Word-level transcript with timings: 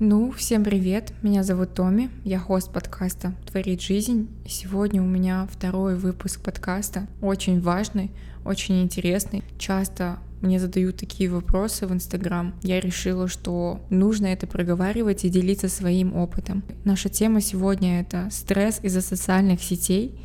Ну, 0.00 0.32
всем 0.32 0.64
привет, 0.64 1.12
меня 1.22 1.44
зовут 1.44 1.74
Томи, 1.74 2.10
я 2.24 2.40
хост 2.40 2.72
подкаста 2.72 3.36
«Творит 3.46 3.80
жизнь». 3.80 4.28
Сегодня 4.44 5.00
у 5.00 5.06
меня 5.06 5.46
второй 5.48 5.94
выпуск 5.94 6.42
подкаста, 6.42 7.06
очень 7.22 7.60
важный, 7.60 8.10
очень 8.44 8.82
интересный. 8.82 9.44
Часто 9.56 10.18
мне 10.40 10.58
задают 10.58 10.96
такие 10.96 11.30
вопросы 11.30 11.86
в 11.86 11.92
Инстаграм. 11.92 12.52
Я 12.62 12.80
решила, 12.80 13.28
что 13.28 13.86
нужно 13.88 14.26
это 14.26 14.48
проговаривать 14.48 15.24
и 15.24 15.28
делиться 15.28 15.68
своим 15.68 16.16
опытом. 16.16 16.64
Наша 16.84 17.08
тема 17.08 17.40
сегодня— 17.40 18.00
это 18.02 18.26
стресс 18.32 18.80
из-за 18.82 19.00
социальных 19.00 19.62
сетей 19.62 20.20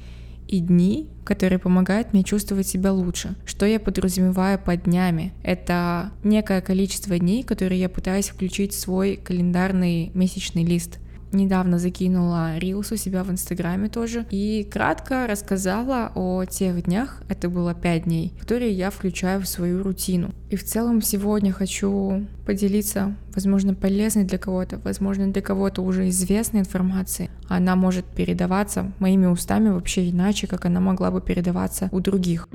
и 0.47 0.59
дни, 0.59 1.09
которые 1.23 1.59
помогают 1.59 2.13
мне 2.13 2.23
чувствовать 2.23 2.67
себя 2.67 2.91
лучше. 2.91 3.35
Что 3.45 3.65
я 3.65 3.79
подразумеваю 3.79 4.59
под 4.59 4.83
днями? 4.83 5.33
Это 5.43 6.11
некое 6.23 6.61
количество 6.61 7.17
дней, 7.17 7.43
которые 7.43 7.81
я 7.81 7.89
пытаюсь 7.89 8.29
включить 8.29 8.73
в 8.73 8.79
свой 8.79 9.15
календарный 9.17 10.11
месячный 10.13 10.63
лист 10.63 10.99
недавно 11.31 11.79
закинула 11.79 12.57
рилс 12.57 12.91
у 12.91 12.95
себя 12.95 13.23
в 13.23 13.31
Инстаграме 13.31 13.89
тоже 13.89 14.25
и 14.29 14.67
кратко 14.69 15.27
рассказала 15.27 16.11
о 16.15 16.45
тех 16.45 16.83
днях, 16.83 17.21
это 17.29 17.49
было 17.49 17.73
5 17.73 18.03
дней, 18.03 18.33
которые 18.39 18.71
я 18.71 18.89
включаю 18.89 19.41
в 19.41 19.47
свою 19.47 19.83
рутину. 19.83 20.31
И 20.49 20.55
в 20.55 20.63
целом 20.63 21.01
сегодня 21.01 21.51
хочу 21.51 22.25
поделиться, 22.45 23.15
возможно, 23.33 23.73
полезной 23.73 24.23
для 24.23 24.37
кого-то, 24.37 24.79
возможно, 24.79 25.27
для 25.27 25.41
кого-то 25.41 25.81
уже 25.81 26.09
известной 26.09 26.61
информацией. 26.61 27.29
Она 27.47 27.75
может 27.75 28.05
передаваться 28.05 28.91
моими 28.99 29.25
устами 29.25 29.69
вообще 29.69 30.09
иначе, 30.09 30.47
как 30.47 30.65
она 30.65 30.79
могла 30.79 31.11
бы 31.11 31.21
передаваться 31.21 31.89
у 31.91 31.99
других. 31.99 32.47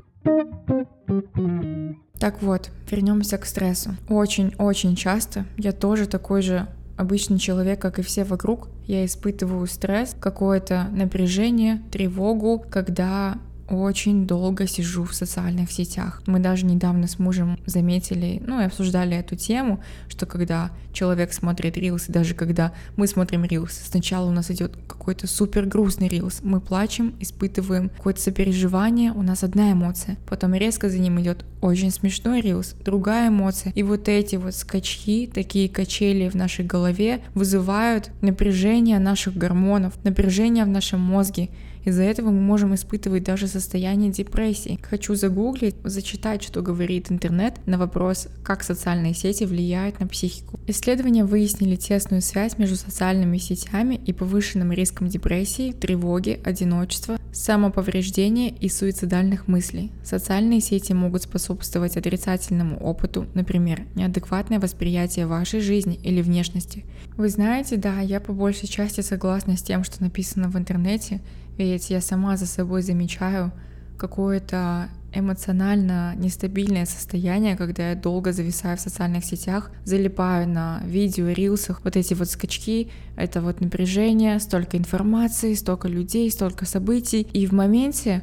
Так 2.19 2.43
вот, 2.43 2.71
вернемся 2.91 3.39
к 3.39 3.47
стрессу. 3.47 3.97
Очень-очень 4.09 4.95
часто 4.95 5.47
я 5.57 5.73
тоже 5.73 6.07
такой 6.07 6.43
же 6.43 6.69
обычный 7.01 7.39
человек, 7.39 7.81
как 7.81 7.99
и 7.99 8.03
все 8.03 8.25
вокруг, 8.25 8.69
я 8.87 9.05
испытываю 9.07 9.67
стресс, 9.67 10.15
какое-то 10.21 10.89
напряжение, 10.93 11.83
тревогу, 11.91 12.63
когда 12.71 13.39
очень 13.71 14.27
долго 14.27 14.67
сижу 14.67 15.05
в 15.05 15.15
социальных 15.15 15.71
сетях. 15.73 16.23
Мы 16.27 16.39
даже 16.41 16.67
недавно 16.67 17.07
с 17.07 17.19
мужем 17.19 17.59
заметили, 17.67 18.43
ну 18.47 18.61
и 18.61 18.65
обсуждали 18.65 19.17
эту 19.17 19.37
тему, 19.37 19.81
что 20.09 20.27
когда 20.27 20.71
человек 20.93 21.33
смотрит 21.33 21.77
рилс, 21.77 22.09
и 22.09 22.13
даже 22.13 22.35
когда 22.35 22.73
мы 22.97 23.07
смотрим 23.07 23.45
рилс, 23.45 23.73
сначала 23.73 24.29
у 24.29 24.33
нас 24.33 24.51
идет 24.51 24.77
какой-то 24.87 25.27
супер 25.27 25.67
грустный 25.67 26.09
рилс, 26.09 26.41
мы 26.43 26.61
плачем, 26.61 27.15
испытываем 27.21 27.89
какое-то 27.91 28.21
сопереживание, 28.21 29.13
у 29.13 29.23
нас 29.23 29.45
одна 29.45 29.73
эмоция, 29.73 30.17
потом 30.29 30.55
резко 30.55 30.89
за 30.89 30.99
ним 30.99 31.21
идет 31.21 31.45
очень 31.61 31.91
смешной 31.91 32.41
рилс, 32.41 32.75
другая 32.85 33.29
эмоция, 33.29 33.73
и 33.75 33.83
вот 33.83 34.09
эти 34.09 34.37
вот 34.37 34.55
скачки, 34.55 35.31
такие 35.33 35.69
качели 35.69 36.29
в 36.29 36.35
нашей 36.35 36.65
голове 36.65 37.21
вызывают 37.35 38.11
напряжение 38.21 38.99
наших 38.99 39.37
гормонов, 39.37 39.95
напряжение 40.05 40.65
в 40.65 40.69
нашем 40.69 41.01
мозге, 41.01 41.51
из-за 41.85 42.03
этого 42.03 42.31
мы 42.31 42.41
можем 42.41 42.75
испытывать 42.75 43.25
даже 43.25 43.47
состояние 43.47 44.11
депрессии. 44.11 44.79
Хочу 44.83 45.15
загуглить, 45.15 45.77
зачитать, 45.85 46.43
что 46.43 46.63
говорит 46.63 47.11
интернет 47.11 47.55
на 47.67 47.79
вопрос, 47.79 48.29
как 48.43 48.63
социальные 48.63 49.15
сети 49.15 49.45
влияют 49.45 50.01
на 50.01 50.07
психику. 50.07 50.61
Исследования 50.67 51.25
выяснили 51.25 51.77
тесную 51.77 52.23
связь 52.23 52.59
между 52.59 52.77
социальными 52.77 53.39
сетями 53.39 53.95
и 53.95 54.13
повышенным 54.13 54.73
риском 54.73 55.09
депрессии, 55.09 55.73
тревоги, 55.73 56.41
одиночества, 56.45 57.19
самоповреждения 57.33 58.51
и 58.51 58.69
суицидальных 58.69 59.49
мыслей. 59.49 59.91
Социальные 60.05 60.61
сети 60.61 60.93
могут 60.93 61.23
способствовать 61.23 61.97
отрицательному 61.97 62.77
опыту, 62.79 63.27
например, 63.35 63.83
неадекватное 63.95 64.59
восприятие 64.59 65.27
вашей 65.27 65.61
жизни 65.61 65.99
или 66.03 66.23
внешности. 66.23 66.85
Вы 67.17 67.29
знаете, 67.29 67.77
да, 67.77 68.01
я 68.01 68.21
по 68.21 68.33
большей 68.33 68.69
части 68.69 69.01
согласна 69.01 69.57
с 69.57 69.63
тем, 69.63 69.85
что 69.85 70.03
написано 70.03 70.49
в 70.49 70.57
интернете, 70.57 71.21
ведь 71.59 71.91
я 71.91 72.01
сама 72.01 72.37
за 72.37 72.47
собой 72.47 72.83
замечаю 72.83 73.53
какое-то 73.99 74.89
эмоционально 75.13 76.15
нестабильное 76.17 76.87
состояние, 76.87 77.57
когда 77.57 77.91
я 77.91 77.97
долго 77.97 78.33
зависаю 78.33 78.77
в 78.77 78.81
социальных 78.81 79.25
сетях, 79.25 79.71
залипаю 79.85 80.49
на 80.49 80.81
видео, 80.85 81.29
рилсах, 81.29 81.83
вот 81.85 81.97
эти 81.97 82.15
вот 82.15 82.29
скачки, 82.29 82.91
это 83.17 83.41
вот 83.41 83.61
напряжение, 83.61 84.39
столько 84.41 84.77
информации, 84.77 85.55
столько 85.55 85.89
людей, 85.89 86.31
столько 86.31 86.65
событий, 86.65 87.23
и 87.33 87.47
в 87.47 87.53
моменте, 87.53 88.23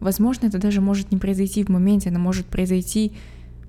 возможно, 0.00 0.46
это 0.46 0.58
даже 0.58 0.80
может 0.80 1.12
не 1.12 1.18
произойти 1.18 1.64
в 1.64 1.68
моменте, 1.68 2.10
это 2.10 2.18
может 2.18 2.46
произойти 2.46 3.12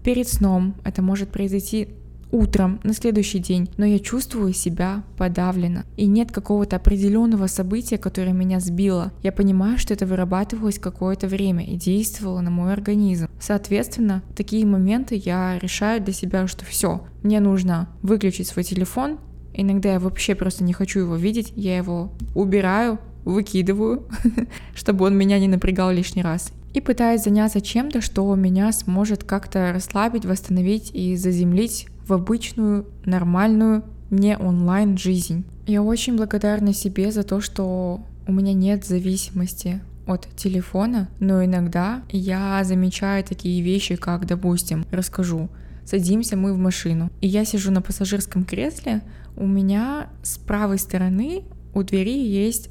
перед 0.03 0.27
сном, 0.27 0.75
это 0.83 1.01
может 1.01 1.29
произойти 1.29 1.89
утром 2.31 2.79
на 2.83 2.93
следующий 2.93 3.39
день, 3.39 3.69
но 3.77 3.85
я 3.85 3.99
чувствую 3.99 4.53
себя 4.53 5.03
подавленно. 5.17 5.85
И 5.97 6.05
нет 6.05 6.31
какого-то 6.31 6.75
определенного 6.75 7.47
события, 7.47 7.97
которое 7.97 8.33
меня 8.33 8.59
сбило. 8.59 9.11
Я 9.23 9.31
понимаю, 9.31 9.77
что 9.77 9.93
это 9.93 10.05
вырабатывалось 10.05 10.79
какое-то 10.79 11.27
время 11.27 11.65
и 11.65 11.75
действовало 11.75 12.41
на 12.41 12.49
мой 12.49 12.73
организм. 12.73 13.27
Соответственно, 13.39 14.23
в 14.29 14.35
такие 14.35 14.65
моменты 14.65 15.15
я 15.15 15.59
решаю 15.59 16.01
для 16.01 16.13
себя, 16.13 16.47
что 16.47 16.65
все, 16.65 17.05
мне 17.23 17.39
нужно 17.39 17.89
выключить 18.01 18.47
свой 18.47 18.63
телефон. 18.63 19.19
Иногда 19.53 19.93
я 19.93 19.99
вообще 19.99 20.35
просто 20.35 20.63
не 20.63 20.73
хочу 20.73 20.99
его 20.99 21.15
видеть, 21.15 21.53
я 21.55 21.77
его 21.77 22.11
убираю, 22.33 22.99
выкидываю, 23.23 24.05
чтобы 24.75 25.05
он 25.05 25.17
меня 25.17 25.39
не 25.39 25.47
напрягал 25.47 25.91
лишний 25.91 26.21
раз 26.21 26.51
и 26.73 26.81
пытаюсь 26.81 27.23
заняться 27.23 27.61
чем-то, 27.61 28.01
что 28.01 28.35
меня 28.35 28.71
сможет 28.73 29.23
как-то 29.23 29.71
расслабить, 29.73 30.25
восстановить 30.25 30.91
и 30.93 31.15
заземлить 31.15 31.87
в 32.07 32.13
обычную, 32.13 32.85
нормальную, 33.05 33.83
не 34.09 34.37
онлайн 34.37 34.97
жизнь. 34.97 35.45
Я 35.65 35.81
очень 35.81 36.15
благодарна 36.15 36.73
себе 36.73 37.11
за 37.11 37.23
то, 37.23 37.41
что 37.41 38.01
у 38.27 38.31
меня 38.31 38.53
нет 38.53 38.85
зависимости 38.85 39.81
от 40.05 40.27
телефона, 40.35 41.09
но 41.19 41.43
иногда 41.43 42.03
я 42.09 42.63
замечаю 42.63 43.23
такие 43.23 43.61
вещи, 43.61 43.95
как, 43.95 44.27
допустим, 44.27 44.85
расскажу, 44.91 45.49
садимся 45.83 46.37
мы 46.37 46.53
в 46.53 46.57
машину, 46.57 47.09
и 47.21 47.27
я 47.27 47.45
сижу 47.45 47.71
на 47.71 47.81
пассажирском 47.81 48.45
кресле, 48.45 49.01
у 49.35 49.47
меня 49.47 50.09
с 50.23 50.37
правой 50.37 50.77
стороны 50.77 51.43
у 51.73 51.83
двери 51.83 52.17
есть 52.17 52.69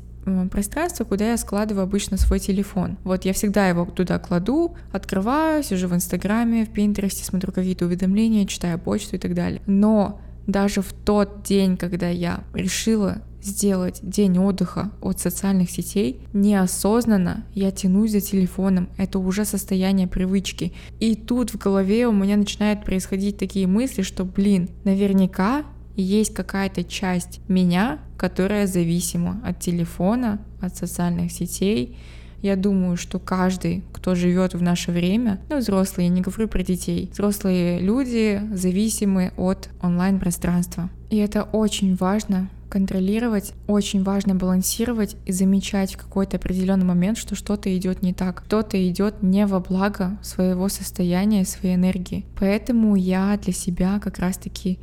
пространство, 0.50 1.04
куда 1.04 1.30
я 1.30 1.36
складываю 1.36 1.84
обычно 1.84 2.16
свой 2.16 2.38
телефон. 2.38 2.98
Вот 3.04 3.24
я 3.24 3.32
всегда 3.32 3.68
его 3.68 3.84
туда 3.84 4.18
кладу, 4.18 4.76
открываю, 4.92 5.62
сижу 5.62 5.88
в 5.88 5.94
Инстаграме, 5.94 6.64
в 6.64 6.70
Пинтересте, 6.70 7.24
смотрю 7.24 7.52
какие-то 7.52 7.86
уведомления, 7.86 8.46
читаю 8.46 8.78
почту 8.78 9.16
и 9.16 9.18
так 9.18 9.34
далее. 9.34 9.60
Но 9.66 10.20
даже 10.46 10.82
в 10.82 10.92
тот 10.92 11.42
день, 11.42 11.76
когда 11.76 12.08
я 12.08 12.44
решила 12.52 13.22
сделать 13.44 14.00
день 14.02 14.38
отдыха 14.38 14.90
от 15.02 15.20
социальных 15.20 15.70
сетей, 15.70 16.20
неосознанно 16.32 17.44
я 17.52 17.70
тянусь 17.70 18.12
за 18.12 18.20
телефоном. 18.20 18.88
Это 18.96 19.18
уже 19.18 19.44
состояние 19.44 20.08
привычки. 20.08 20.72
И 20.98 21.14
тут 21.14 21.50
в 21.50 21.58
голове 21.58 22.06
у 22.06 22.12
меня 22.12 22.36
начинают 22.36 22.84
происходить 22.84 23.36
такие 23.36 23.66
мысли, 23.66 24.02
что, 24.02 24.24
блин, 24.24 24.70
наверняка 24.84 25.64
есть 26.02 26.34
какая-то 26.34 26.84
часть 26.84 27.40
меня, 27.48 27.98
которая 28.16 28.66
зависима 28.66 29.40
от 29.44 29.60
телефона, 29.60 30.40
от 30.60 30.76
социальных 30.76 31.32
сетей. 31.32 31.96
Я 32.42 32.56
думаю, 32.56 32.96
что 32.96 33.18
каждый, 33.18 33.82
кто 33.92 34.14
живет 34.14 34.54
в 34.54 34.60
наше 34.60 34.92
время, 34.92 35.40
ну, 35.48 35.58
взрослые, 35.58 36.08
я 36.08 36.14
не 36.14 36.20
говорю 36.20 36.46
про 36.46 36.62
детей, 36.62 37.08
взрослые 37.12 37.80
люди 37.80 38.42
зависимы 38.52 39.32
от 39.36 39.70
онлайн-пространства. 39.80 40.90
И 41.08 41.16
это 41.16 41.44
очень 41.44 41.96
важно 41.96 42.50
контролировать, 42.68 43.54
очень 43.68 44.02
важно 44.02 44.34
балансировать 44.34 45.16
и 45.26 45.32
замечать 45.32 45.94
в 45.94 45.96
какой-то 45.96 46.38
определенный 46.38 46.84
момент, 46.84 47.16
что 47.16 47.36
что-то 47.36 47.74
идет 47.78 48.02
не 48.02 48.12
так, 48.12 48.42
кто-то 48.44 48.76
идет 48.88 49.22
не 49.22 49.46
во 49.46 49.60
благо 49.60 50.18
своего 50.22 50.68
состояния, 50.68 51.44
своей 51.44 51.76
энергии. 51.76 52.26
Поэтому 52.36 52.96
я 52.96 53.38
для 53.40 53.52
себя 53.52 54.00
как 54.00 54.18
раз-таки 54.18 54.80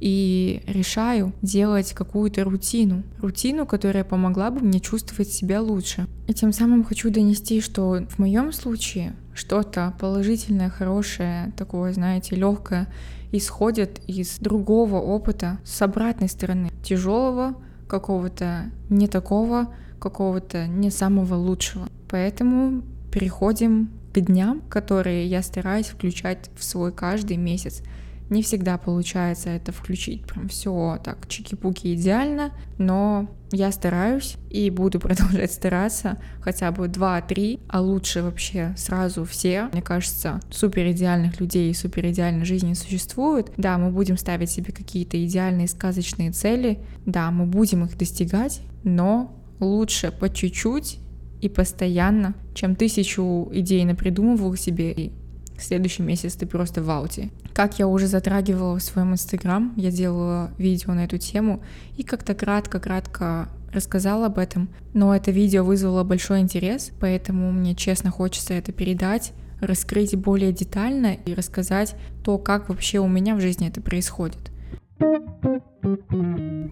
и 0.00 0.62
решаю 0.66 1.32
делать 1.42 1.92
какую-то 1.92 2.44
рутину. 2.44 3.02
Рутину, 3.20 3.66
которая 3.66 4.02
помогла 4.04 4.50
бы 4.50 4.60
мне 4.60 4.80
чувствовать 4.80 5.28
себя 5.28 5.60
лучше. 5.60 6.06
И 6.26 6.34
тем 6.34 6.52
самым 6.52 6.84
хочу 6.84 7.10
донести, 7.10 7.60
что 7.60 8.06
в 8.08 8.18
моем 8.18 8.52
случае 8.52 9.14
что-то 9.34 9.94
положительное, 10.00 10.70
хорошее, 10.70 11.52
такое, 11.56 11.92
знаете, 11.92 12.34
легкое 12.34 12.88
исходит 13.32 14.00
из 14.06 14.38
другого 14.38 14.96
опыта, 14.96 15.58
с 15.64 15.80
обратной 15.82 16.28
стороны, 16.28 16.70
тяжелого, 16.82 17.54
какого-то 17.86 18.70
не 18.88 19.06
такого, 19.06 19.72
какого-то 19.98 20.66
не 20.66 20.90
самого 20.90 21.34
лучшего. 21.34 21.88
Поэтому 22.08 22.82
переходим 23.12 23.90
к 24.12 24.20
дням, 24.20 24.62
которые 24.68 25.26
я 25.26 25.42
стараюсь 25.42 25.86
включать 25.86 26.50
в 26.56 26.64
свой 26.64 26.92
каждый 26.92 27.36
месяц 27.36 27.82
Не 28.30 28.42
всегда 28.42 28.78
получается 28.78 29.50
это 29.50 29.72
включить 29.72 30.24
прям 30.24 30.48
все 30.48 30.98
так 31.04 31.26
чики-пуки 31.26 31.94
идеально, 31.94 32.52
но 32.78 33.28
я 33.50 33.72
стараюсь 33.72 34.36
и 34.48 34.70
буду 34.70 35.00
продолжать 35.00 35.52
стараться 35.52 36.16
хотя 36.40 36.70
бы 36.70 36.86
2-3, 36.86 37.60
а 37.68 37.80
лучше 37.80 38.22
вообще 38.22 38.72
сразу 38.76 39.24
все. 39.24 39.68
Мне 39.72 39.82
кажется, 39.82 40.40
супер 40.48 40.90
идеальных 40.92 41.40
людей 41.40 41.70
и 41.70 41.74
супер 41.74 42.06
идеальной 42.06 42.44
жизни 42.44 42.74
существует. 42.74 43.52
Да, 43.56 43.76
мы 43.78 43.90
будем 43.90 44.16
ставить 44.16 44.50
себе 44.50 44.72
какие-то 44.72 45.22
идеальные 45.24 45.66
сказочные 45.66 46.30
цели, 46.30 46.78
да, 47.06 47.32
мы 47.32 47.46
будем 47.46 47.84
их 47.84 47.98
достигать, 47.98 48.60
но 48.84 49.36
лучше 49.58 50.12
по 50.12 50.32
чуть-чуть 50.32 51.00
и 51.40 51.48
постоянно, 51.48 52.34
чем 52.54 52.76
тысячу 52.76 53.48
идей 53.52 53.84
напридумывал 53.84 54.54
себе 54.56 54.92
и 54.92 55.12
следующий 55.62 56.02
месяц 56.02 56.34
ты 56.34 56.46
просто 56.46 56.82
в 56.82 56.90
ауте. 56.90 57.30
Как 57.52 57.78
я 57.78 57.86
уже 57.86 58.06
затрагивала 58.06 58.78
в 58.78 58.82
своем 58.82 59.12
инстаграм, 59.12 59.72
я 59.76 59.90
делала 59.90 60.50
видео 60.58 60.94
на 60.94 61.04
эту 61.04 61.18
тему 61.18 61.62
и 61.96 62.02
как-то 62.02 62.34
кратко-кратко 62.34 63.48
рассказала 63.72 64.26
об 64.26 64.38
этом, 64.38 64.68
но 64.94 65.14
это 65.14 65.30
видео 65.30 65.64
вызвало 65.64 66.04
большой 66.04 66.40
интерес, 66.40 66.90
поэтому 66.98 67.52
мне 67.52 67.74
честно 67.74 68.10
хочется 68.10 68.54
это 68.54 68.72
передать, 68.72 69.32
раскрыть 69.60 70.16
более 70.16 70.52
детально 70.52 71.14
и 71.14 71.34
рассказать 71.34 71.94
то, 72.24 72.38
как 72.38 72.68
вообще 72.68 72.98
у 72.98 73.08
меня 73.08 73.34
в 73.36 73.40
жизни 73.40 73.68
это 73.68 73.80
происходит. 73.80 74.50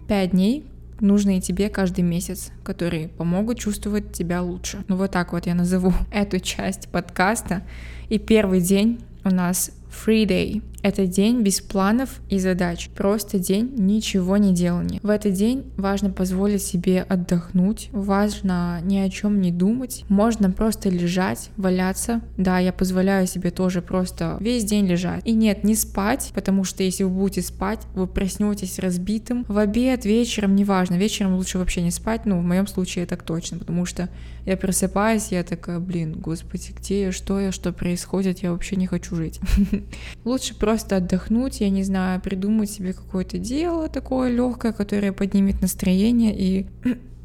Пять 0.07 0.31
дней, 0.31 0.65
нужные 1.01 1.41
тебе 1.41 1.69
каждый 1.69 2.01
месяц, 2.01 2.51
которые 2.63 3.09
помогут 3.09 3.59
чувствовать 3.59 4.11
тебя 4.11 4.41
лучше. 4.41 4.83
Ну 4.87 4.95
вот 4.95 5.11
так 5.11 5.33
вот 5.33 5.45
я 5.47 5.55
назову 5.55 5.93
эту 6.11 6.39
часть 6.39 6.89
подкаста. 6.89 7.63
И 8.09 8.17
первый 8.17 8.61
день 8.61 9.01
у 9.23 9.29
нас 9.29 9.71
Free 9.89 10.25
Day. 10.25 10.61
Это 10.81 11.07
день 11.07 11.41
без 11.41 11.59
планов 11.59 12.21
и 12.29 12.39
задач, 12.39 12.89
просто 12.95 13.37
день 13.37 13.73
ничего 13.77 14.37
не 14.37 14.53
делания. 14.53 15.01
В 15.03 15.09
этот 15.09 15.33
день 15.33 15.65
важно 15.75 16.09
позволить 16.09 16.61
себе 16.61 17.01
отдохнуть, 17.01 17.89
важно 17.91 18.79
ни 18.83 18.97
о 18.97 19.09
чем 19.09 19.41
не 19.41 19.51
думать, 19.51 20.05
можно 20.07 20.49
просто 20.51 20.89
лежать, 20.89 21.49
валяться. 21.57 22.21
Да, 22.37 22.59
я 22.59 22.71
позволяю 22.71 23.27
себе 23.27 23.51
тоже 23.51 23.81
просто 23.81 24.37
весь 24.39 24.63
день 24.63 24.87
лежать. 24.87 25.21
И 25.25 25.33
нет, 25.33 25.65
не 25.65 25.75
спать, 25.75 26.31
потому 26.33 26.63
что 26.63 26.81
если 26.81 27.03
вы 27.03 27.09
будете 27.09 27.41
спать, 27.41 27.81
вы 27.93 28.07
проснетесь 28.07 28.79
разбитым. 28.79 29.45
В 29.49 29.57
обед, 29.57 30.05
вечером, 30.05 30.55
неважно, 30.55 30.95
вечером 30.95 31.35
лучше 31.35 31.57
вообще 31.57 31.81
не 31.81 31.91
спать, 31.91 32.25
ну, 32.25 32.39
в 32.39 32.43
моем 32.43 32.67
случае 32.67 33.05
так 33.05 33.23
точно, 33.23 33.59
потому 33.59 33.85
что 33.85 34.07
я 34.45 34.55
просыпаюсь, 34.55 35.27
я 35.31 35.43
такая, 35.43 35.79
блин, 35.79 36.13
господи, 36.13 36.71
где 36.71 37.01
я, 37.01 37.11
что 37.11 37.39
я, 37.39 37.51
что 37.51 37.73
происходит, 37.73 38.39
я 38.39 38.51
вообще 38.53 38.77
не 38.77 38.87
хочу 38.87 39.15
жить. 39.15 39.41
Лучше 40.25 40.53
просто 40.55 40.97
отдохнуть, 40.97 41.61
я 41.61 41.69
не 41.69 41.83
знаю, 41.83 42.21
придумать 42.21 42.69
себе 42.69 42.93
какое-то 42.93 43.37
дело 43.37 43.89
такое 43.89 44.31
легкое, 44.31 44.73
которое 44.73 45.11
поднимет 45.11 45.61
настроение 45.61 46.35
и 46.37 46.67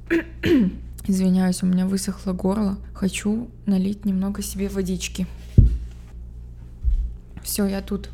Извиняюсь, 1.07 1.63
у 1.63 1.67
меня 1.67 1.87
высохло 1.87 2.33
горло. 2.33 2.79
Хочу 2.95 3.49
налить 3.67 4.07
немного 4.07 4.41
себе 4.41 4.69
водички. 4.69 5.27
Все, 7.43 7.67
я 7.67 7.83
тут. 7.83 8.09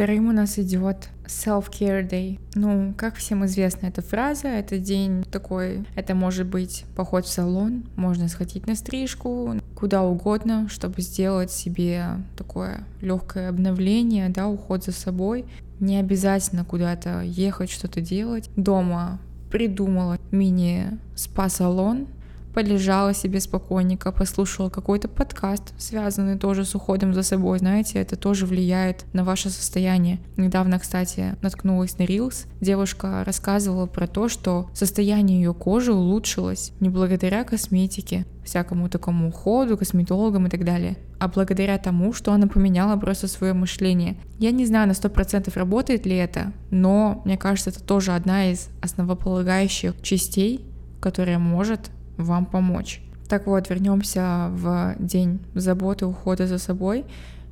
Вторым 0.00 0.30
у 0.30 0.32
нас 0.32 0.58
идет 0.58 1.10
Self-Care 1.26 2.08
Day. 2.08 2.40
Ну, 2.54 2.94
как 2.96 3.16
всем 3.16 3.44
известна 3.44 3.88
эта 3.88 4.00
фраза, 4.00 4.48
это 4.48 4.78
день 4.78 5.24
такой, 5.30 5.84
это 5.94 6.14
может 6.14 6.46
быть 6.46 6.86
поход 6.96 7.26
в 7.26 7.28
салон, 7.28 7.84
можно 7.96 8.28
сходить 8.28 8.66
на 8.66 8.76
стрижку, 8.76 9.56
куда 9.76 10.02
угодно, 10.02 10.68
чтобы 10.70 11.02
сделать 11.02 11.50
себе 11.50 12.12
такое 12.34 12.86
легкое 13.02 13.50
обновление, 13.50 14.30
да, 14.30 14.48
уход 14.48 14.84
за 14.84 14.92
собой. 14.92 15.44
Не 15.80 15.98
обязательно 15.98 16.64
куда-то 16.64 17.20
ехать, 17.20 17.68
что-то 17.70 18.00
делать. 18.00 18.48
Дома 18.56 19.18
придумала 19.50 20.16
мини-спа-салон, 20.30 22.06
полежала 22.54 23.14
себе 23.14 23.40
спокойненько, 23.40 24.12
послушала 24.12 24.70
какой-то 24.70 25.08
подкаст, 25.08 25.74
связанный 25.78 26.38
тоже 26.38 26.64
с 26.64 26.74
уходом 26.74 27.14
за 27.14 27.22
собой. 27.22 27.58
Знаете, 27.58 27.98
это 28.00 28.16
тоже 28.16 28.46
влияет 28.46 29.04
на 29.12 29.24
ваше 29.24 29.50
состояние. 29.50 30.20
Недавно, 30.36 30.78
кстати, 30.78 31.36
наткнулась 31.42 31.98
на 31.98 32.02
Reels. 32.02 32.46
Девушка 32.60 33.22
рассказывала 33.24 33.86
про 33.86 34.06
то, 34.06 34.28
что 34.28 34.70
состояние 34.74 35.40
ее 35.40 35.54
кожи 35.54 35.92
улучшилось 35.92 36.72
не 36.80 36.88
благодаря 36.88 37.44
косметике, 37.44 38.26
всякому 38.44 38.88
такому 38.88 39.28
уходу, 39.28 39.76
косметологам 39.76 40.46
и 40.46 40.50
так 40.50 40.64
далее, 40.64 40.96
а 41.18 41.28
благодаря 41.28 41.78
тому, 41.78 42.12
что 42.12 42.32
она 42.32 42.46
поменяла 42.46 42.96
просто 42.96 43.28
свое 43.28 43.52
мышление. 43.52 44.16
Я 44.38 44.50
не 44.50 44.66
знаю 44.66 44.88
на 44.88 44.94
сто 44.94 45.08
процентов 45.08 45.56
работает 45.56 46.06
ли 46.06 46.16
это, 46.16 46.52
но 46.70 47.22
мне 47.24 47.36
кажется, 47.36 47.70
это 47.70 47.82
тоже 47.82 48.12
одна 48.12 48.50
из 48.50 48.68
основополагающих 48.82 49.94
частей, 50.02 50.64
которая 51.00 51.38
может 51.38 51.90
вам 52.16 52.46
помочь. 52.46 53.02
Так 53.28 53.46
вот, 53.46 53.70
вернемся 53.70 54.48
в 54.50 54.96
день 54.98 55.40
заботы, 55.54 56.06
ухода 56.06 56.46
за 56.46 56.58
собой. 56.58 57.04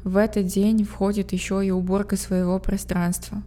В 0.04 0.16
этот 0.16 0.46
день 0.46 0.84
входит 0.84 1.32
еще 1.32 1.64
и 1.64 1.70
уборка 1.70 2.16
своего 2.16 2.58
пространства. 2.58 3.42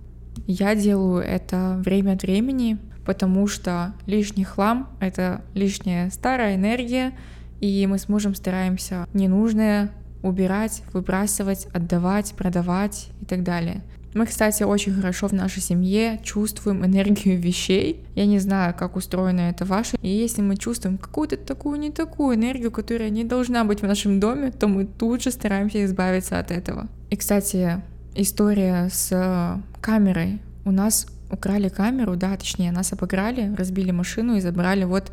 Я 0.47 0.75
делаю 0.75 1.21
это 1.21 1.81
время 1.83 2.13
от 2.13 2.23
времени, 2.23 2.77
потому 3.05 3.47
что 3.47 3.93
лишний 4.05 4.45
хлам— 4.45 4.89
это 4.99 5.41
лишняя 5.53 6.09
старая 6.09 6.55
энергия, 6.55 7.13
и 7.59 7.85
мы 7.87 7.97
с 7.97 8.07
мужем 8.07 8.33
стараемся 8.33 9.07
ненужное 9.13 9.91
убирать, 10.23 10.83
выбрасывать, 10.93 11.67
отдавать, 11.73 12.33
продавать 12.37 13.09
и 13.21 13.25
так 13.25 13.43
далее. 13.43 13.81
Мы, 14.13 14.25
кстати, 14.25 14.63
очень 14.63 14.93
хорошо 14.93 15.27
в 15.27 15.33
нашей 15.33 15.61
семье 15.61 16.19
чувствуем 16.23 16.85
энергию 16.85 17.39
вещей. 17.39 18.03
Я 18.15 18.25
не 18.25 18.39
знаю, 18.39 18.73
как 18.77 18.97
устроено 18.97 19.41
это 19.41 19.63
ваше. 19.63 19.97
И 20.01 20.09
если 20.09 20.41
мы 20.41 20.57
чувствуем 20.57 20.97
какую-то 20.97 21.37
такую, 21.37 21.79
не 21.79 21.91
такую 21.91 22.35
энергию, 22.35 22.71
которая 22.71 23.09
не 23.09 23.23
должна 23.23 23.63
быть 23.63 23.81
в 23.81 23.87
нашем 23.87 24.19
доме, 24.19 24.51
то 24.51 24.67
мы 24.67 24.85
тут 24.85 25.23
же 25.23 25.31
стараемся 25.31 25.85
избавиться 25.85 26.39
от 26.39 26.51
этого. 26.51 26.87
И, 27.09 27.15
кстати, 27.15 27.81
история 28.15 28.89
с 28.91 29.61
камерой. 29.79 30.41
У 30.65 30.71
нас 30.71 31.07
украли 31.29 31.69
камеру, 31.69 32.17
да, 32.17 32.35
точнее, 32.35 32.71
нас 32.73 32.91
обыграли, 32.91 33.55
разбили 33.55 33.91
машину 33.91 34.35
и 34.35 34.41
забрали 34.41 34.83
вот, 34.83 35.11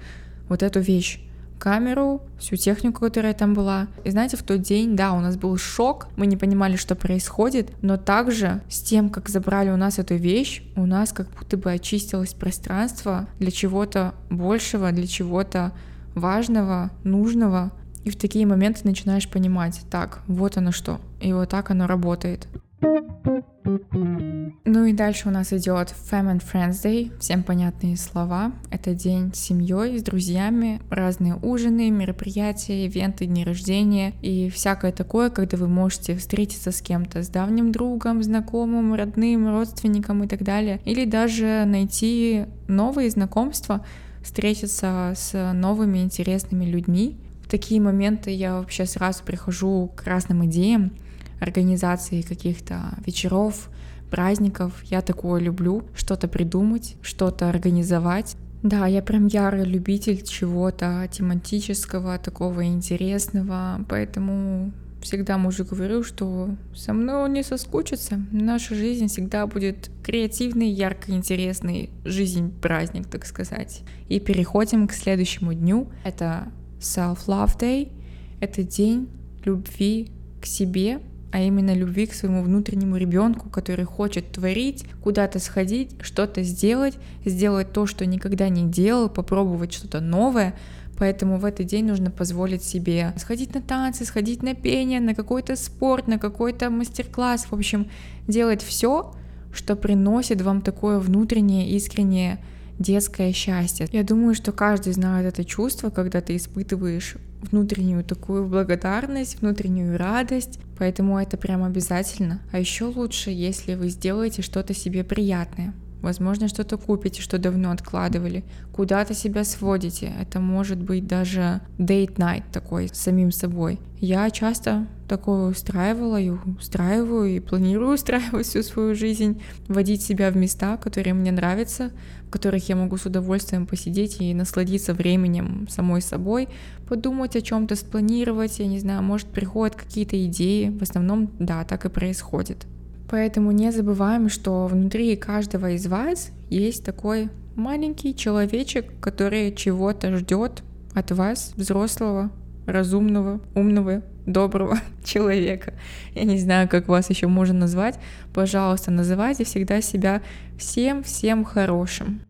вот 0.48 0.64
эту 0.64 0.80
вещь 0.80 1.20
камеру, 1.58 2.22
всю 2.38 2.56
технику, 2.56 3.00
которая 3.00 3.34
там 3.34 3.55
была. 3.55 3.88
И 4.05 4.10
знаете, 4.10 4.37
в 4.37 4.43
тот 4.43 4.62
день, 4.62 4.96
да, 4.96 5.12
у 5.12 5.20
нас 5.20 5.37
был 5.37 5.56
шок, 5.56 6.08
мы 6.16 6.26
не 6.26 6.37
понимали, 6.37 6.76
что 6.76 6.94
происходит, 6.94 7.70
но 7.82 7.96
также 7.96 8.62
с 8.69 8.81
тем, 8.81 9.10
как 9.10 9.28
забрали 9.28 9.70
у 9.70 9.76
нас 9.76 9.99
эту 9.99 10.14
вещь, 10.14 10.62
у 10.76 10.87
нас 10.87 11.12
как 11.12 11.28
будто 11.38 11.56
бы 11.56 11.72
очистилось 11.72 12.34
пространство 12.34 13.26
для 13.38 13.50
чего-то 13.50 14.14
большего, 14.31 14.93
для 14.93 15.06
чего-то 15.06 15.72
важного, 16.14 16.90
нужного. 17.05 17.72
И 18.04 18.11
в 18.11 18.16
такие 18.16 18.46
моменты 18.46 18.81
начинаешь 18.84 19.28
понимать, 19.28 19.81
так, 19.90 20.20
вот 20.26 20.56
оно 20.56 20.72
что, 20.72 21.00
и 21.20 21.32
вот 21.32 21.50
так 21.50 21.70
оно 21.70 21.87
работает. 21.87 22.49
Ну 22.80 24.85
и 24.85 24.92
дальше 24.92 25.28
у 25.28 25.32
нас 25.32 25.52
идет 25.52 25.94
Fam 26.11 26.40
Friends 26.40 26.85
Day, 26.85 27.18
всем 27.18 27.42
понятные 27.42 27.97
слова. 27.97 28.52
Это 28.70 28.94
день 28.94 29.32
с 29.35 29.38
семьей, 29.38 29.99
с 29.99 30.02
друзьями, 30.02 30.80
разные 30.88 31.37
ужины, 31.37 31.90
мероприятия, 31.90 32.87
ивенты, 32.87 33.26
дни 33.26 33.44
рождения 33.44 34.14
и 34.23 34.49
всякое 34.50 34.92
такое, 34.92 35.30
когда 35.30 35.56
вы 35.56 35.68
можете 35.68 36.16
встретиться 36.16 36.70
с 36.70 36.80
кем-то, 36.80 37.23
с 37.23 37.28
давним 37.28 37.73
другом, 37.73 38.23
знакомым, 38.23 38.94
родным, 38.94 39.49
родственником 39.49 40.25
и 40.25 40.28
так 40.28 40.44
далее. 40.44 40.80
Или 40.85 41.04
даже 41.04 41.64
найти 41.66 42.47
новые 42.68 43.11
знакомства, 43.11 43.85
встретиться 44.23 45.14
с 45.16 45.52
новыми 45.54 45.99
интересными 45.99 46.64
людьми. 46.64 47.18
В 47.42 47.49
такие 47.49 47.80
моменты 47.80 48.30
я 48.30 48.58
вообще 48.58 48.85
сразу 48.85 49.25
прихожу 49.25 49.90
к 49.97 50.04
разным 50.04 50.44
идеям, 50.47 50.92
организации 51.40 52.23
каких-то 52.23 52.99
вечеров, 53.07 53.71
праздников. 54.11 54.73
Я 54.85 55.02
такое 55.02 55.40
люблю, 55.40 55.85
что-то 55.95 56.28
придумать, 56.28 56.97
что-то 57.02 57.49
организовать. 57.49 58.37
Да, 58.62 58.87
я 58.87 59.02
прям 59.02 59.26
ярый 59.26 59.64
любитель 59.64 60.23
чего-то 60.23 61.09
тематического, 61.12 62.18
такого 62.18 62.66
интересного, 62.66 63.85
поэтому 63.88 64.73
всегда 65.00 65.38
мужу 65.38 65.64
говорю, 65.64 66.02
что 66.02 66.50
со 66.75 66.92
мной 66.92 67.25
он 67.25 67.33
не 67.35 67.45
соскучится. 67.45 68.21
Наша 68.33 68.75
жизнь 68.75 69.07
всегда 69.07 69.47
будет 69.47 69.90
креативной, 70.02 70.71
яркой, 70.71 71.14
интересной. 71.14 71.90
Жизнь— 72.04 72.52
праздник, 72.62 73.07
так 73.07 73.26
сказать. 73.26 73.83
И 74.09 74.18
переходим 74.18 74.88
к 74.88 74.92
следующему 74.92 75.54
дню. 75.54 75.88
Это 76.04 76.49
Self-Love 76.80 77.59
Day. 77.59 77.92
Это 78.40 78.62
день 78.62 79.09
любви 79.45 80.11
к 80.40 80.47
себе, 80.47 81.00
а 81.30 81.40
именно 81.40 81.75
любви 81.75 82.06
к 82.06 82.14
своему 82.14 82.42
внутреннему 82.42 82.97
ребенку, 82.97 83.49
который 83.49 83.85
хочет 83.85 84.32
творить, 84.32 84.85
куда-то 85.02 85.38
сходить, 85.38 85.90
что-то 86.00 86.42
сделать, 86.42 86.94
сделать 87.25 87.73
то, 87.73 87.87
что 87.87 88.06
никогда 88.06 88.49
не 88.49 88.64
делал, 88.64 89.08
попробовать 89.08 89.73
что-то 89.73 90.00
новое, 90.00 90.54
Поэтому 90.99 91.38
в 91.38 91.44
этот 91.44 91.66
день 91.66 91.87
нужно 91.87 92.11
позволить 92.11 92.64
себе 92.64 93.14
сходить 93.16 93.54
на 93.54 93.62
танцы, 93.62 94.04
сходить 94.04 94.42
на 94.42 94.54
пение, 94.54 95.00
на 95.00 95.14
какой-то 95.14 95.54
спорт, 95.54 96.08
на 96.08 96.18
какой-то 96.18 96.70
мастер-класс. 96.70 97.47
В 97.47 97.52
общем, 97.52 97.88
делать 98.26 98.62
все, 98.62 99.14
что 99.52 99.76
приносит 99.76 100.42
вам 100.42 100.61
такое 100.61 100.99
внутреннее, 100.99 101.70
искреннее 101.70 102.38
детское 102.78 103.32
счастье. 103.32 103.88
Я 103.92 104.02
думаю, 104.04 104.35
что 104.35 104.52
каждый 104.52 104.92
знает 104.92 105.26
это 105.26 105.44
чувство, 105.44 105.90
когда 105.90 106.20
ты 106.20 106.37
испытываешь 106.37 107.16
внутреннюю 107.42 108.04
такую 108.04 108.47
благодарность, 108.47 109.40
внутреннюю 109.40 109.97
радость, 109.97 110.58
поэтому 110.78 111.18
это 111.18 111.37
прям 111.37 111.64
обязательно. 111.64 112.40
А 112.52 112.58
еще 112.58 112.85
лучше, 112.85 113.30
если 113.30 113.75
вы 113.75 113.88
сделаете 113.88 114.42
что-то 114.42 114.75
себе 114.75 115.04
приятное. 115.04 115.75
Возможно, 116.00 116.47
что-то 116.47 116.76
купите, 116.76 117.20
что 117.23 117.38
давно 117.38 117.73
откладывали. 117.73 118.44
Куда-то 118.73 119.14
себя 119.14 119.42
сводите. 119.42 120.12
Это 120.20 120.38
может 120.38 120.78
быть 120.78 121.06
даже 121.06 121.61
date 121.76 122.16
night 122.16 122.44
такой 122.52 122.88
с 122.88 122.99
самим 122.99 123.32
собой. 123.32 123.80
Я 123.99 124.30
часто 124.30 124.87
такое 125.08 125.50
устраивала 125.50 126.20
и 126.20 126.30
устраиваю, 126.30 127.26
и 127.26 127.40
планирую 127.40 127.94
устраивать 127.94 128.46
всю 128.46 128.62
свою 128.62 128.94
жизнь. 128.94 129.42
Водить 129.66 130.02
себя 130.02 130.30
в 130.30 130.36
места, 130.36 130.76
которые 130.76 131.14
мне 131.14 131.32
нравятся, 131.32 131.90
в 132.26 132.30
которых 132.30 132.68
я 132.68 132.76
могу 132.76 132.96
с 132.96 133.06
удовольствием 133.06 133.66
посидеть 133.66 134.20
и 134.20 134.34
насладиться 134.34 134.94
временем 134.94 135.66
самой 135.68 136.02
собой, 136.02 136.48
подумать 136.88 137.34
о 137.34 137.40
чем-то, 137.40 137.74
спланировать, 137.74 138.58
я 138.58 138.66
не 138.66 138.78
знаю, 138.78 139.02
может 139.02 139.28
приходят 139.28 139.74
какие-то 139.74 140.22
идеи. 140.26 140.68
В 140.68 140.82
основном, 140.82 141.30
да, 141.38 141.64
так 141.64 141.84
и 141.84 141.88
происходит. 141.88 142.66
Поэтому 143.10 143.52
не 143.52 143.72
забываем, 143.72 144.28
что 144.28 144.66
внутри 144.66 145.16
каждого 145.16 145.70
из 145.70 145.86
вас 145.86 146.30
есть 146.50 146.84
такой 146.84 147.30
маленький 147.56 148.14
человечек, 148.14 148.86
который 149.00 149.54
чего-то 149.54 150.14
ждет 150.16 150.62
от 150.94 151.10
вас, 151.10 151.52
взрослого, 151.56 152.30
разумного, 152.66 153.40
умного, 153.54 154.02
доброго 154.32 154.78
человека. 155.04 155.75
Я 156.14 156.25
не 156.25 156.38
знаю, 156.38 156.68
как 156.68 156.88
вас 156.88 157.11
еще 157.11 157.26
можно 157.26 157.61
назвать. 157.61 157.99
Пожалуйста, 158.32 158.90
называйте 158.90 159.44
всегда 159.44 159.80
себя 159.80 160.23
всем-всем 160.58 161.44
хорошим. 161.44 162.20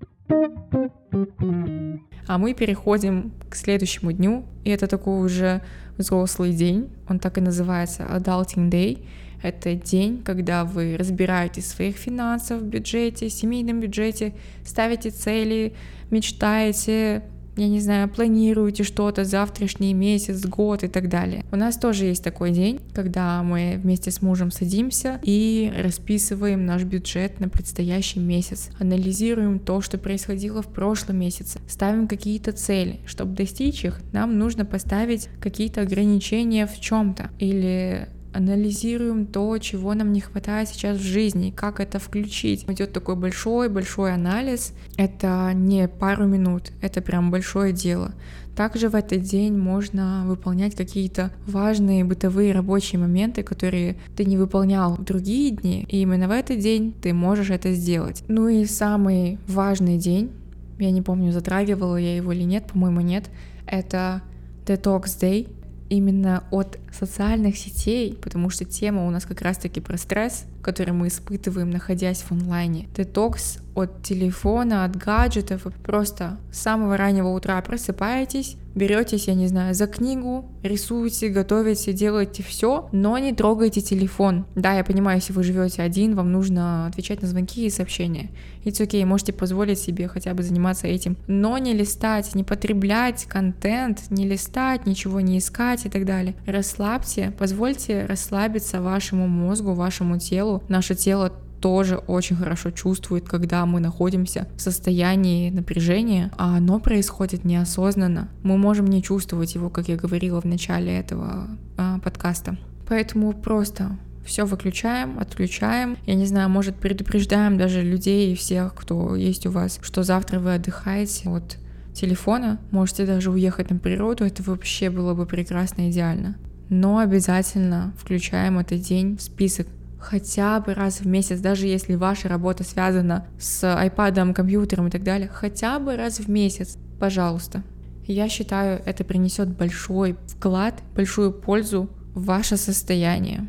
А 2.26 2.37
мы 2.37 2.55
переходим 2.55 3.33
к 3.49 3.55
следующему 3.55 4.12
дню, 4.12 4.45
и 4.64 4.71
это 4.71 4.87
такой 4.87 5.25
уже 5.25 5.62
взрослый 5.97 6.52
день, 6.52 6.90
он 7.09 7.19
так 7.19 7.38
и 7.38 7.40
называется 7.40 8.02
Adulting 8.02 8.71
Day. 8.71 9.05
Это 9.43 9.75
день, 9.75 10.23
когда 10.25 10.64
вы 10.64 10.97
разбираетесь 10.99 11.64
в 11.64 11.76
своих 11.76 11.97
финансах, 11.97 12.61
бюджете, 12.62 13.31
семейном 13.31 13.81
бюджете, 13.81 14.35
ставите 14.64 15.11
цели, 15.11 15.75
мечтаете, 16.11 17.23
я 17.59 17.69
не 17.69 17.81
знаю, 17.81 18.09
планируете 18.09 18.85
что-то, 18.85 19.25
завтрашний 19.25 19.95
месяц, 19.95 20.45
год 20.47 20.85
и 20.85 20.88
так 20.88 21.09
далее. 21.09 21.45
У 21.50 21.57
нас 21.57 21.77
тоже 21.77 22.07
есть 22.07 22.23
такой 22.23 22.53
день, 22.53 22.81
когда 22.95 23.43
мы 23.43 23.79
вместе 23.83 24.11
с 24.11 24.23
мужем 24.23 24.50
садимся 24.50 25.21
и 25.23 25.73
расписываем 25.77 26.65
наш 26.65 26.85
бюджет 26.85 27.41
на 27.41 27.49
предстоящий 27.49 28.21
месяц, 28.21 28.71
анализируем 28.79 29.59
то, 29.59 29.81
что 29.81 29.99
происходило 29.99 30.62
в 30.62 30.69
прошлом 30.69 31.19
месяце, 31.19 31.61
ставим 31.69 32.09
какие-то 32.09 32.53
цели. 32.53 33.00
Чтобы 33.07 33.35
достичь 33.35 33.85
их, 33.85 34.00
нам 34.12 34.38
нужно 34.38 34.65
поставить 34.65 35.29
какие-то 35.41 35.83
ограничения 35.83 36.67
в 36.67 36.79
чем-то 36.81 37.31
или 37.38 38.09
анализируем 38.38 39.26
то, 39.26 39.59
чего 39.59 39.95
нам 39.95 40.12
не 40.12 40.21
хватает 40.21 40.68
сейчас 40.68 40.99
в 40.99 41.02
жизни, 41.02 41.52
как 41.54 41.80
это 41.80 41.99
включить. 41.99 42.64
Идет 42.68 42.92
такой 42.92 43.16
большой-большой 43.16 44.14
анализ. 44.14 44.73
Это 44.97 45.52
не 45.54 45.88
пару 45.88 46.26
минут, 46.26 46.73
это 46.80 47.02
прям 47.02 47.30
большое 47.30 47.73
дело. 47.73 48.14
Также 48.57 48.88
в 48.88 48.97
этот 48.97 49.23
день 49.23 49.57
можно 49.57 50.25
выполнять 50.26 50.75
какие-то 50.75 51.30
важные 51.47 52.02
бытовые 52.04 52.52
рабочие 52.52 53.00
моменты, 53.00 53.45
которые 53.45 53.97
ты 54.16 54.25
не 54.25 54.37
выполнял 54.37 54.97
в 54.97 55.04
другие 55.04 55.52
дни, 55.52 55.87
и 55.88 56.00
именно 56.00 56.26
в 56.26 56.33
этот 56.33 56.59
день 56.59 56.92
ты 57.00 57.12
можешь 57.12 57.50
это 57.50 57.73
сделать. 57.73 58.25
Ну 58.26 58.49
и 58.49 58.64
самый 58.64 59.38
важный 59.47 59.97
день, 59.97 60.33
я 60.80 60.90
не 60.90 61.02
помню, 61.02 61.30
затрагивала 61.30 61.97
я 61.97 62.16
его 62.16 62.33
или 62.33 62.42
нет, 62.42 62.66
по-моему, 62.66 63.00
нет, 63.00 63.30
это 63.64 64.23
Detox 64.66 65.04
Day, 65.21 65.49
именно 65.88 66.45
от 66.50 66.78
социальных 66.92 67.57
сетей, 67.57 68.14
потому 68.14 68.50
что 68.50 68.64
тема 68.64 69.07
у 69.07 69.11
нас 69.11 69.25
как 69.25 69.42
раз-таки 69.42 69.80
про 69.80 69.97
стресс, 69.97 70.45
который 70.62 70.93
мы 70.93 71.09
испытываем, 71.09 71.71
находясь 71.71 72.23
в 72.23 72.33
онлайне. 72.33 72.88
Детокс 72.97 73.59
от 73.79 74.03
телефона, 74.03 74.85
от 74.85 74.97
гаджетов. 74.97 75.67
Просто 75.85 76.38
с 76.53 76.59
самого 76.59 76.97
раннего 76.97 77.29
утра 77.29 77.61
просыпаетесь, 77.62 78.57
беретесь, 78.75 79.29
я 79.29 79.35
не 79.35 79.47
знаю, 79.47 79.75
за 79.75 79.87
книгу, 79.87 80.45
рисуете, 80.62 81.29
готовите, 81.29 81.93
делаете 81.93 82.43
все, 82.43 82.88
но 82.93 83.19
не 83.19 83.33
трогайте 83.33 83.81
телефон. 83.81 84.47
Да, 84.55 84.75
я 84.75 84.85
понимаю, 84.85 85.19
если 85.19 85.33
вы 85.33 85.43
живете 85.43 85.83
один, 85.83 86.15
вам 86.15 86.33
нужно 86.33 86.87
отвечать 86.87 87.23
на 87.23 87.29
звонки 87.29 87.67
и 87.67 87.71
сообщения. 87.71 88.31
It's 88.65 88.85
okay, 88.85 89.05
можете 89.05 89.33
позволить 89.33 89.79
себе 89.79 90.09
хотя 90.09 90.35
бы 90.35 90.43
заниматься 90.43 90.87
этим, 90.87 91.17
но 91.27 91.57
не 91.59 91.73
листать, 91.73 92.35
не 92.35 92.45
потреблять 92.45 93.25
контент, 93.25 94.11
не 94.11 94.27
листать, 94.27 94.87
ничего 94.87 95.21
не 95.21 95.38
искать 95.38 95.87
и 95.87 95.88
так 95.88 96.05
далее. 96.05 96.35
Расслабьте, 96.47 97.33
позвольте 97.38 98.07
расслабиться 98.07 98.81
вашему 98.81 99.29
мозгу, 99.29 99.75
вашему 99.75 100.19
телу. 100.19 100.48
Наше 100.69 100.95
тело 100.95 101.33
тоже 101.61 101.97
очень 101.97 102.37
хорошо 102.37 102.71
чувствует, 102.71 103.28
когда 103.28 103.67
мы 103.67 103.81
находимся 103.81 104.47
в 104.57 104.61
состоянии 104.61 105.50
напряжения, 105.50 106.31
а 106.37 106.57
оно 106.57 106.78
происходит 106.78 107.45
неосознанно. 107.45 108.28
Мы 108.43 108.57
можем 108.59 108.87
не 108.87 109.02
чувствовать 109.02 109.55
его, 109.55 109.71
как 109.71 109.88
я 109.88 109.97
говорила 109.97 110.40
в 110.40 110.45
начале 110.45 110.97
этого 110.99 111.49
а, 111.76 111.99
подкаста. 111.99 112.57
Поэтому 112.87 113.33
просто 113.33 113.99
все 114.25 114.45
выключаем, 114.45 115.19
отключаем. 115.19 115.97
Я 116.07 116.14
не 116.14 116.26
знаю, 116.26 116.49
может, 116.49 116.76
предупреждаем 116.76 117.59
даже 117.59 117.83
людей 117.83 118.33
и 118.33 118.37
всех, 118.37 118.75
кто 118.75 119.17
есть 119.17 119.47
у 119.47 119.50
вас, 119.50 119.78
что 119.83 120.02
завтра 120.02 120.38
вы 120.38 120.55
отдыхаете 120.55 121.28
от 121.31 121.57
телефона, 121.95 122.61
можете 122.71 123.07
даже 123.07 123.31
уехать 123.31 123.71
на 123.71 123.78
природу, 123.78 124.25
это 124.25 124.43
вообще 124.43 124.90
было 124.90 125.14
бы 125.14 125.26
прекрасно, 125.26 125.90
идеально. 125.90 126.37
Но 126.69 126.99
обязательно 126.99 127.95
включаем 127.99 128.59
этот 128.59 128.83
день 128.83 129.17
в 129.17 129.23
список 129.23 129.67
хотя 129.99 130.61
бы 130.61 130.75
раз 130.75 131.00
в 131.00 131.07
месяц, 131.07 131.40
даже 131.40 131.67
если 131.67 131.95
ваша 131.95 132.28
работа 132.28 132.64
связана 132.64 133.26
с 133.38 133.64
iPad, 133.64 134.33
компьютером 134.35 134.88
и 134.88 134.90
так 134.90 135.02
далее, 135.02 135.28
хотя 135.28 135.78
бы 135.78 135.97
раз 135.97 136.21
в 136.21 136.28
месяц, 136.28 136.78
пожалуйста. 136.99 137.62
Я 138.07 138.28
считаю, 138.28 138.81
это 138.85 139.05
принесет 139.05 139.49
большой 139.49 140.17
вклад, 140.26 140.83
большую 140.95 141.33
пользу 141.33 141.90
в 142.14 142.25
ваше 142.25 142.57
состояние. 142.57 143.49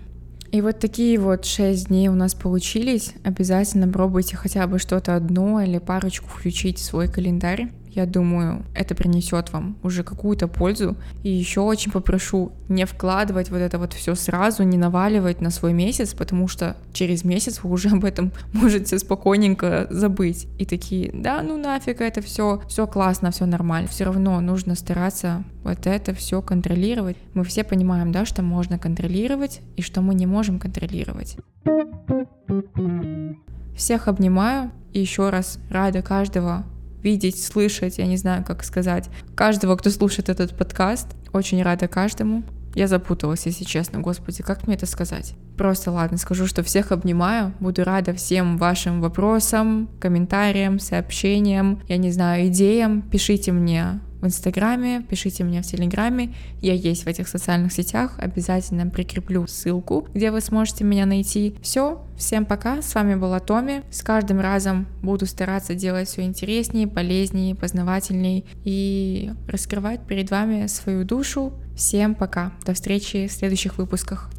И 0.52 0.62
вот 0.62 0.80
такие 0.80 1.20
вот 1.20 1.46
шесть 1.46 1.88
дней 1.88 2.08
у 2.10 2.16
нас 2.16 2.34
получились. 2.34 3.14
Обязательно 3.24 3.88
пробуйте 3.88 4.36
хотя 4.36 4.66
бы 4.66 4.80
что-то 4.80 5.16
одно 5.16 5.62
или 5.62 5.78
парочку 5.78 6.28
включить 6.28 6.80
в 6.80 6.84
свой 6.84 7.08
календарь. 7.08 7.70
Я 7.92 8.06
думаю, 8.06 8.66
это 8.76 8.96
принесет 8.96 9.52
вам 9.52 9.78
уже 9.84 10.04
какую-то 10.04 10.48
пользу. 10.48 10.96
И 11.24 11.30
еще 11.30 11.62
очень 11.62 11.92
попрошу 11.92 12.52
не 12.68 12.86
вкладывать 12.86 13.50
вот 13.50 13.58
это 13.58 13.78
вот 13.80 13.94
все 13.94 14.16
сразу, 14.16 14.64
не 14.64 14.78
наваливать 14.78 15.42
на 15.42 15.50
свой 15.50 15.74
месяц, 15.74 16.14
потому 16.14 16.48
что 16.48 16.78
через 16.94 17.24
месяц 17.24 17.62
вы 17.64 17.72
уже 17.72 17.90
об 17.96 18.06
этом 18.06 18.32
можете 18.54 19.00
спокойненько 19.00 19.88
забыть. 19.90 20.48
И 20.58 20.66
такие, 20.66 21.12
да, 21.14 21.42
ну 21.42 21.58
нафиг 21.58 22.02
это 22.02 22.22
все, 22.22 22.62
все 22.68 22.86
классно, 22.88 23.32
все 23.32 23.46
нормально. 23.46 23.90
Все 23.90 24.06
равно 24.06 24.40
нужно 24.40 24.76
стараться 24.76 25.44
вот 25.64 25.88
это 25.88 26.14
все 26.14 26.42
контролировать. 26.42 27.18
Мы 27.34 27.44
все 27.44 27.64
понимаем, 27.64 28.12
да, 28.12 28.26
что 28.26 28.42
можно 28.42 28.78
контролировать 28.78 29.62
и 29.76 29.82
что 29.82 30.02
мы 30.02 30.14
не 30.14 30.26
можем 30.26 30.60
контролировать. 30.60 31.38
Всех 33.76 34.08
обнимаю 34.08 34.72
и 34.94 35.00
еще 35.00 35.30
раз 35.30 35.60
рада 35.70 36.02
каждого 36.02 36.66
видеть, 37.04 37.42
слышать, 37.42 37.98
я 37.98 38.06
не 38.06 38.18
знаю, 38.18 38.44
как 38.44 38.64
сказать, 38.64 39.10
каждого, 39.36 39.76
кто 39.76 39.90
слушает 39.90 40.30
этот 40.30 40.58
подкаст. 40.58 41.08
Очень 41.34 41.62
рада 41.64 41.88
каждому. 41.88 42.44
Я 42.76 42.88
запуталась, 42.88 43.46
если 43.46 43.64
честно, 43.64 44.00
господи, 44.00 44.44
как 44.44 44.68
мне 44.68 44.76
это 44.76 44.86
сказать? 44.86 45.34
Просто 45.58 45.92
ладно, 45.92 46.18
скажу, 46.18 46.46
что 46.46 46.64
всех 46.64 46.92
обнимаю, 46.92 47.54
буду 47.60 47.84
рада 47.84 48.14
всем 48.14 48.58
вашим 48.58 49.02
вопросам, 49.02 49.90
комментариям, 50.00 50.80
сообщениям, 50.80 51.82
я 51.88 51.98
не 51.98 52.12
знаю, 52.12 52.48
идеям. 52.48 53.02
Пишите 53.02 53.52
мне 53.52 54.00
в 54.22 54.26
Инстаграме, 54.26 55.02
пишите 55.02 55.44
мне 55.44 55.62
в 55.62 55.66
Телеграме, 55.66 56.34
я 56.62 56.74
есть 56.74 57.04
в 57.04 57.08
этих 57.08 57.28
социальных 57.28 57.72
сетях, 57.72 58.16
обязательно 58.18 58.88
прикреплю 58.88 59.48
ссылку, 59.48 60.08
где 60.14 60.32
вы 60.32 60.42
сможете 60.42 60.84
меня 60.84 61.06
найти. 61.06 61.56
Все, 61.62 62.06
всем 62.18 62.46
пока, 62.46 62.82
с 62.82 62.94
вами 62.96 63.16
была 63.16 63.40
Томи, 63.40 63.82
с 63.92 64.02
каждым 64.04 64.40
разом 64.40 64.88
буду 65.02 65.26
стараться 65.26 65.76
делать 65.76 66.10
все 66.10 66.24
интереснее, 66.24 66.88
полезнее, 66.88 67.56
познавательней 67.56 68.46
и 68.64 69.32
раскрывать 69.48 70.06
перед 70.06 70.30
вами 70.32 70.68
свою 70.68 71.06
душу. 71.06 71.54
Всем 71.76 72.16
пока, 72.16 72.52
до 72.66 72.74
встречи 72.74 73.28
в 73.28 73.32
следующих 73.32 73.78
выпусках. 73.78 74.30